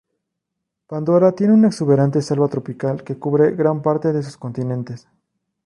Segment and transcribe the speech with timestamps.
[0.87, 5.07] Pandora tiene una exuberante selva tropical, que cubre gran parte de sus continentes.